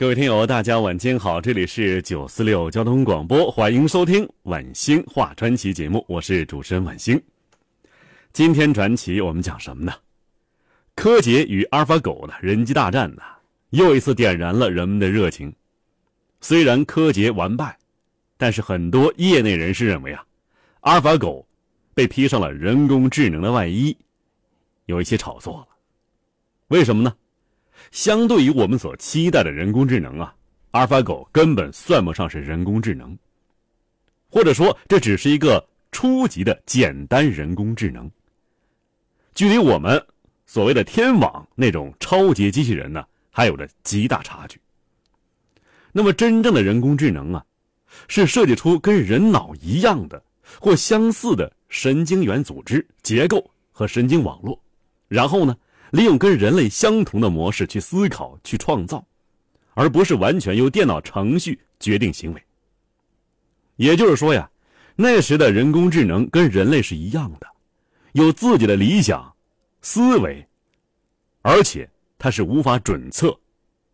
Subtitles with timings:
[0.00, 7.22] 各位听友，大家晚间好，这里是九四六交通广播，欢迎收听晚星话传奇节目，我是主持人晚星。
[8.32, 9.92] 今天传奇我们讲什么呢？
[10.94, 13.20] 柯洁与阿尔法狗的人机大战呢，
[13.72, 15.54] 又一次点燃了人们的热情。
[16.40, 17.76] 虽然柯洁完败，
[18.38, 20.24] 但是很多业内人士认为啊，
[20.80, 21.46] 阿尔法狗
[21.92, 23.94] 被披上了人工智能的外衣，
[24.86, 25.68] 有一些炒作了。
[26.68, 27.14] 为什么呢？
[27.90, 30.34] 相对于我们所期待的人工智能啊，
[30.70, 33.16] 阿尔法狗根本算不上是人工智能，
[34.28, 38.08] 或者说这只是一个初级的简单人工智能，
[39.34, 40.00] 距离我们
[40.46, 44.60] 所谓的天网那种超级机器人呢，还有着极大差距。
[45.92, 47.44] 那么真正的人工智能啊，
[48.06, 50.22] 是设计出跟人脑一样的
[50.60, 54.60] 或相似的神经元组织结构和神经网络，
[55.08, 55.56] 然后呢？
[55.90, 59.04] 利用跟人类相同的模式去思考、去创造，
[59.74, 62.42] 而不是完全由电脑程序决定行为。
[63.76, 64.50] 也就是说呀，
[64.96, 67.46] 那时的人工智能跟人类是一样的，
[68.12, 69.34] 有自己的理想、
[69.82, 70.46] 思维，
[71.42, 71.88] 而且
[72.18, 73.38] 它是无法准测、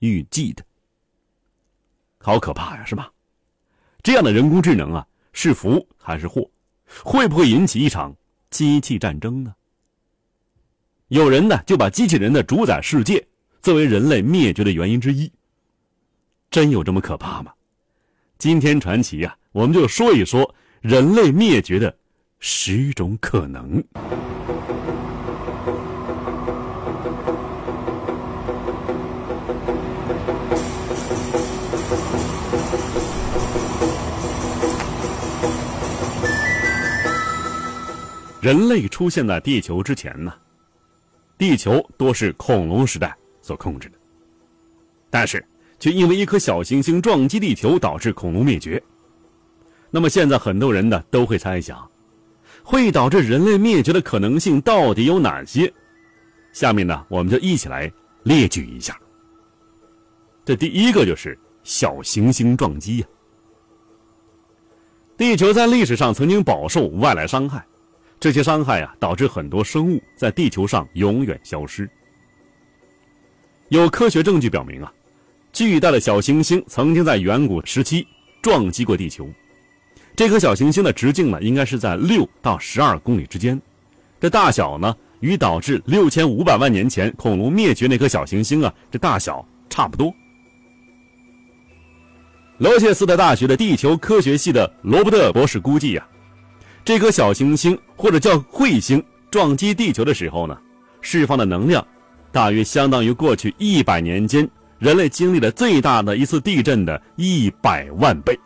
[0.00, 0.64] 预计的。
[2.18, 3.10] 好可怕呀，是吧？
[4.02, 6.48] 这样的人工智能啊，是福还是祸？
[7.02, 8.14] 会不会引起一场
[8.50, 9.54] 机器战争呢？
[11.08, 13.24] 有人呢就把机器人的主宰世界
[13.62, 15.30] 作为人类灭绝的原因之一。
[16.50, 17.52] 真有这么可怕吗？
[18.38, 21.96] 今天传奇呀，我们就说一说人类灭绝的
[22.40, 23.82] 十种可能。
[38.40, 40.32] 人类出现在地球之前呢？
[41.38, 43.94] 地球多是恐龙时代所控制的，
[45.10, 45.44] 但是
[45.78, 48.82] 却因为一颗小行星撞击地球导致恐龙灭绝。
[49.90, 51.88] 那么现在很多人呢都会猜想，
[52.62, 55.72] 会导致人类灭绝的可能性到底有哪些？
[56.52, 57.92] 下面呢我们就一起来
[58.22, 58.98] 列举一下。
[60.44, 63.06] 这第一个就是小行星撞击呀。
[65.16, 67.64] 地球在历史上曾经饱受外来伤害。
[68.18, 71.88] 这些伤害啊，导致很多生物在地球上永远消失。
[73.68, 74.92] 有科学证据表明啊，
[75.52, 78.06] 巨大的小行星曾经在远古时期
[78.40, 79.28] 撞击过地球。
[80.14, 83.60] 这颗小行星的直径呢，应该是在六到十二公里之间。
[84.18, 90.14] 这大小呢，与导致六千五百万年前恐龙灭绝那颗小行星啊，这大小差不多。
[92.58, 96.08] 罗切斯特大学的地球科学系的罗伯特博士估计呀。
[96.86, 100.56] 这颗小行星或者叫彗星撞击地球的时候呢，
[101.00, 101.84] 释放的能量，
[102.30, 104.48] 大约相当于过去一百年间
[104.78, 108.38] 人类经历的最大的一次地震的一百万倍。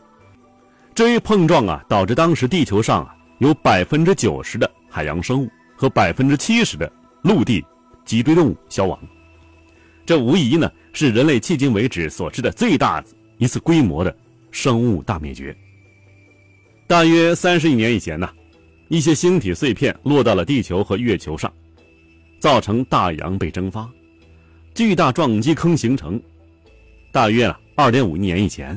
[0.94, 5.46] 这一碰撞啊，导致当时地球上啊有百分之九十的海洋生物
[5.76, 6.90] 和百分之七十的
[7.20, 7.62] 陆地
[8.06, 8.98] 脊椎动物消亡。
[10.06, 13.04] 这无疑呢是人类迄今为止所知的最大
[13.36, 14.16] 一次规模的
[14.50, 15.54] 生物大灭绝。
[16.90, 18.28] 大约三十亿年以前呢，
[18.88, 21.48] 一些星体碎片落到了地球和月球上，
[22.40, 23.88] 造成大洋被蒸发，
[24.74, 26.20] 巨大撞击坑形成。
[27.12, 28.76] 大约啊二点五亿年以前，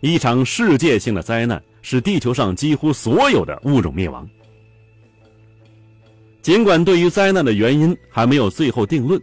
[0.00, 4.26] 一场世界性的灾难使地球上几乎所有的物种灭亡。
[6.40, 9.20] 尽管对于灾难的原因还没有最后定论，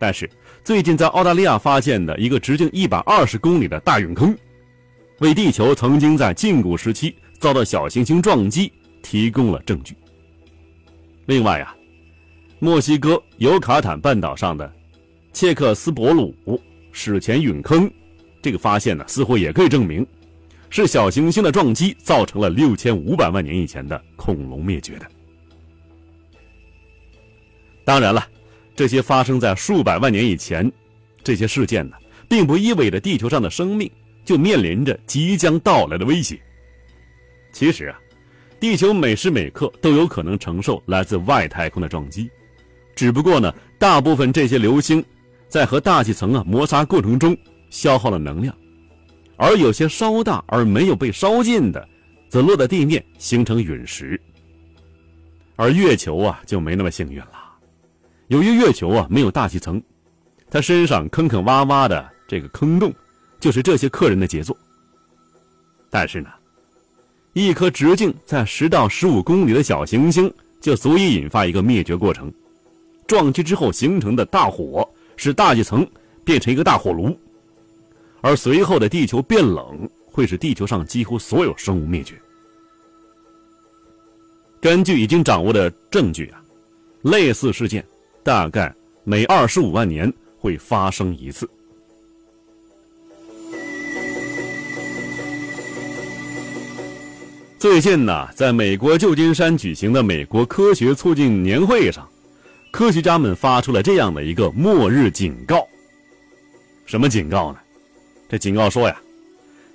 [0.00, 0.28] 但是
[0.64, 4.36] 最近在澳大利亚发现的一个直径一百二十公里的大陨坑，
[5.20, 7.14] 为地球曾经在近古时期。
[7.38, 8.72] 遭到小行星撞击，
[9.02, 9.94] 提供了证据。
[11.26, 11.74] 另外啊，
[12.58, 14.70] 墨西哥尤卡坦半岛上的
[15.32, 16.34] 切克斯伯鲁
[16.92, 17.90] 史前陨坑，
[18.42, 20.06] 这个发现呢，似乎也可以证明
[20.70, 25.06] 是小行星的撞击造成了六千五百万年以前的恐龙灭绝的。
[27.84, 28.26] 当然了，
[28.74, 30.70] 这些发生在数百万年以前，
[31.22, 31.96] 这些事件呢，
[32.28, 33.90] 并不意味着地球上的生命
[34.24, 36.40] 就面临着即将到来的威胁。
[37.54, 37.98] 其实啊，
[38.58, 42.28] 地球每时每刻都有可能承受来自外太空的撞击，
[42.96, 45.02] 只不过呢，大部分这些流星
[45.48, 47.34] 在和大气层啊摩擦过程中
[47.70, 48.52] 消耗了能量，
[49.36, 51.88] 而有些稍大而没有被烧尽的，
[52.28, 54.20] 则落在地面形成陨石。
[55.54, 57.30] 而月球啊就没那么幸运了，
[58.26, 59.80] 由于月球啊没有大气层，
[60.50, 62.92] 它身上坑坑洼洼的这个坑洞，
[63.38, 64.56] 就是这些客人的杰作。
[65.88, 66.30] 但是呢，
[67.34, 72.32] 一颗直径在十到十五公里的小行星就足以引发一个灭绝过程，
[73.08, 75.84] 撞击之后形成的大火使大气层
[76.24, 77.18] 变成一个大火炉，
[78.20, 82.14] 而随后的地球变冷会使地球上几乎所有生物灭绝。
[84.60, 86.40] 根据已经掌握的证据啊，
[87.02, 87.84] 类似事件
[88.22, 88.72] 大概
[89.02, 91.50] 每二十五万年会发生一次。
[97.64, 102.06] 最近呢，在美国旧金山举行的美国科学促进年会上，
[102.70, 105.66] 科学家们发出了这样的一个末日警告。
[106.84, 107.58] 什么警告呢？
[108.28, 108.94] 这警告说呀，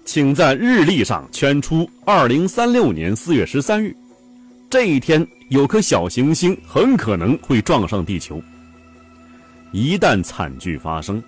[0.05, 3.91] 请在日历上圈出二零三六年四月十三日。
[4.69, 8.39] 这一天，有颗小行星很可能会撞上地球。
[9.71, 11.19] 一旦惨剧发生，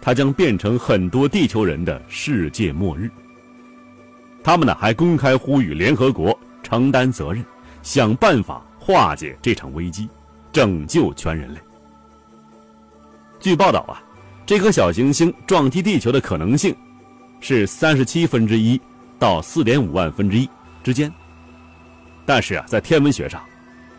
[0.00, 3.10] 它将变成很多地球人的世界末日。
[4.42, 7.44] 他们呢，还公开呼吁联合国承担责任，
[7.82, 10.08] 想办法化解这场危机，
[10.52, 11.60] 拯救全人类。
[13.38, 14.02] 据报道啊，
[14.46, 16.74] 这颗小行星撞击地球的可能性
[17.40, 18.80] 是三十七分之一
[19.18, 20.48] 到四点五万分之一
[20.82, 21.12] 之间。
[22.26, 23.42] 但是啊，在天文学上，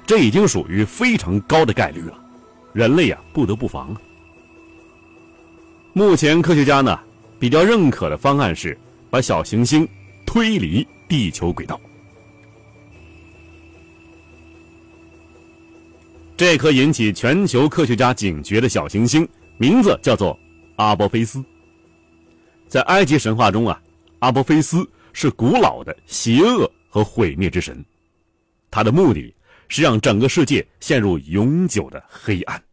[0.06, 2.14] 这已经属于非常高的概率了，
[2.74, 3.96] 人类呀不得不防。
[5.94, 7.00] 目前科学家呢
[7.38, 8.78] 比较认可的方案是
[9.10, 9.88] 把小行星
[10.34, 11.78] 推离地球轨道。
[16.38, 20.40] 这颗引起全球科学家警觉的小行星名字叫做
[20.78, 21.44] 阿波菲斯。
[22.70, 23.78] 在埃及神话中啊，
[24.20, 27.84] 阿波菲斯是古老的邪恶和毁灭之神。
[28.70, 29.36] 他的目的
[29.68, 32.64] 是让整个世界陷入永久的黑暗。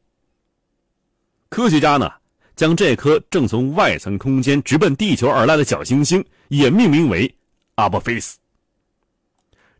[1.49, 2.09] 科学家呢，
[2.55, 7.35] 将这颗正从外层空间直奔地球而来的小行星也命名为
[7.79, 8.37] 阿波菲斯。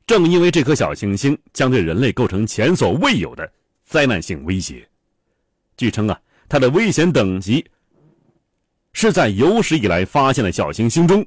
[0.07, 3.53] 正因为这颗小行星将对人类构成前所未有的
[3.85, 4.89] 灾难性威胁，
[5.77, 6.19] 据称啊，
[6.49, 7.65] 它的危险等级
[8.93, 11.27] 是在有史以来发现的小行星中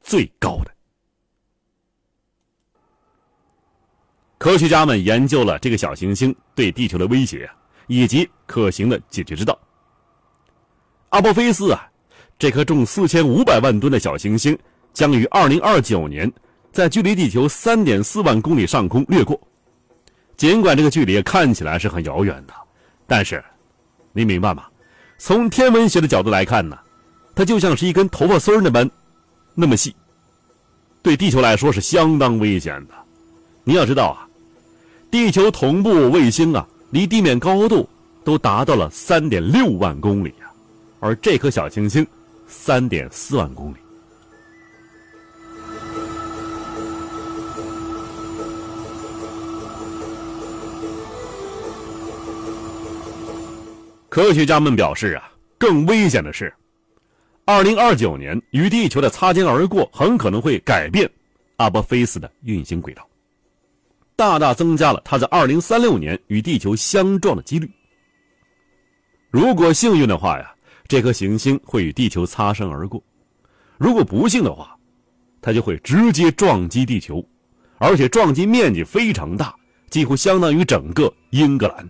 [0.00, 0.72] 最高的。
[4.38, 7.50] 科学家们研究了这个小行星对地球的威胁
[7.88, 9.58] 以及可行的解决之道。
[11.08, 11.90] 阿波菲斯啊，
[12.38, 14.56] 这颗重四千五百万吨的小行星
[14.92, 16.30] 将于二零二九年
[16.72, 19.40] 在距离地球三点四万公里上空掠过。
[20.36, 22.54] 尽管这个距离看起来是很遥远的，
[23.06, 23.42] 但是，
[24.12, 24.64] 你明白吗？
[25.18, 26.78] 从天文学的角度来看呢，
[27.34, 28.88] 它就像是一根头发丝儿那般
[29.54, 29.94] 那么细，
[31.02, 32.94] 对地球来说是相当危险的。
[33.64, 34.28] 你要知道啊。
[35.10, 37.88] 地球同步卫星啊，离地面高度
[38.24, 40.52] 都达到了三点六万公里啊，
[41.00, 42.06] 而这颗小行星
[42.46, 43.76] 三点四万公里。
[54.08, 56.52] 科学家们表示啊，更危险的是，
[57.44, 61.08] 二零二九年与地球的擦肩而过，很可能会改变
[61.56, 63.06] 阿波菲斯的运行轨道。
[64.16, 67.70] 大大增加了它在二零三六年与地球相撞的几率。
[69.30, 70.52] 如果幸运的话呀，
[70.88, 72.98] 这颗行星会与地球擦身而过；
[73.76, 74.74] 如果不幸的话，
[75.42, 77.22] 它就会直接撞击地球，
[77.76, 79.54] 而且撞击面积非常大，
[79.90, 81.88] 几乎相当于整个英格兰。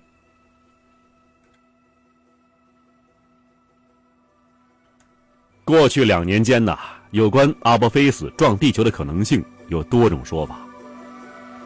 [5.68, 6.74] 过去两年间呢，
[7.10, 10.58] 有关阿波菲斯撞地球的可能性有多种说法。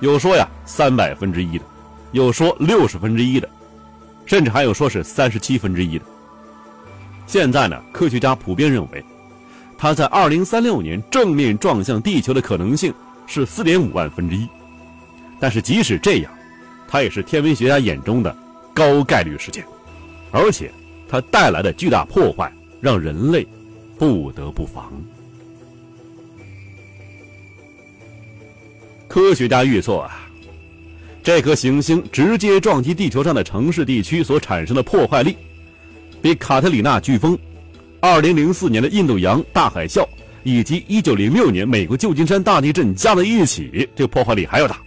[0.01, 1.65] 有说呀三百分之一的，
[2.11, 3.49] 有说六十分之一的，
[4.27, 6.05] 甚至还有说是三十七分之一的。
[7.29, 9.05] 现在呢，科学家普遍认为，
[9.79, 12.93] 它在二零三六年正面撞向地球的可能性
[13.29, 14.49] 是四点五万分之一。
[15.39, 16.33] 但是即使这样，
[16.89, 18.37] 它也是天文学家眼中的
[18.75, 19.65] 高概率事件，
[20.33, 20.73] 而且
[21.09, 23.47] 它带来的巨大破坏让人类
[24.03, 24.93] 不得不防。
[29.07, 30.29] 科学家预测啊，
[31.23, 35.37] 这颗行星直接撞击地球上的城市地区所产生的破坏力，
[36.21, 37.39] 比卡特里娜飓风、
[38.01, 40.05] 2004年的印度洋大海啸
[40.43, 44.83] 以及1906年美国旧金山大地震加在一起，这破坏力还要大。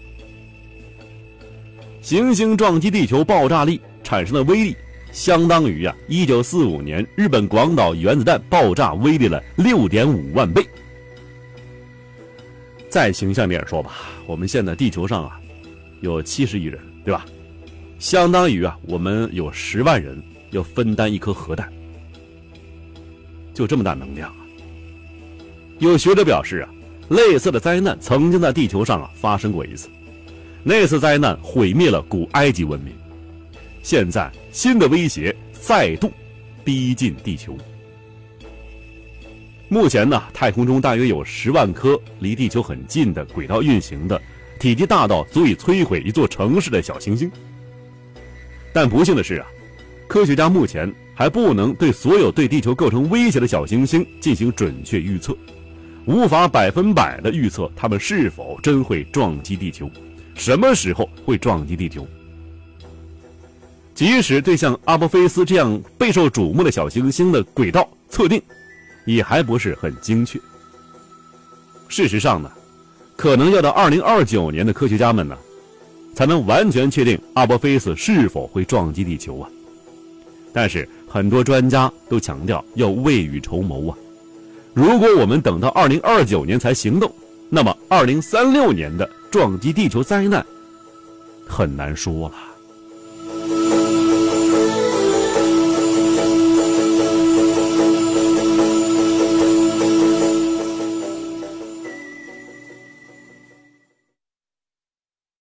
[2.02, 4.76] 行星撞击地球爆炸力产生的威力，
[5.16, 10.62] 相当于啊1945年日本广岛原子弹爆炸威力了6.5万倍。
[12.90, 13.94] 再形象点说吧，
[14.28, 15.40] 我们现在地球上啊，
[16.02, 17.26] 有70亿人，对吧？
[17.98, 21.72] 相当于啊，我们有10万人要分担一颗核弹，
[23.54, 24.36] 就这么大能量啊！
[25.80, 26.70] 有学者表示啊，
[27.08, 29.88] 类似的灾难曾经在地球上啊发生过一次，
[30.62, 32.94] 那次灾难毁灭了古埃及文明。
[33.86, 36.12] 现在新的威胁再度
[36.64, 37.56] 逼近地球。
[39.70, 44.20] 目前呢，太空中大约有十万颗离地球很近的轨道运行的、
[44.60, 47.32] 体积大到足以摧毁一座城市的小行星。
[48.74, 49.46] 但不幸的是啊，
[50.08, 55.38] 科学家目前还不能对所有对地球构成威胁的小行星进行准确预测，
[56.08, 59.88] 无法百分百的预测它们是否真会撞击地球，
[60.34, 62.08] 什么时候会撞击地球。
[63.96, 68.42] 即使对像阿波菲斯这样备受瞩目的小行星的轨道测定，
[69.06, 70.38] 也还不是很精确。
[71.88, 72.52] 事实上呢，
[73.16, 75.38] 可能要到二零二九年的科学家们呢，
[76.14, 79.50] 才能完全确定阿波菲斯是否会撞击地球啊。
[80.52, 83.98] 但是很多专家都强调要未雨绸缪啊。
[84.74, 87.10] 如果我们等到二零二九年才行动，
[87.50, 90.46] 那么二零三六年的撞击地球灾难
[91.48, 92.36] 很难说了。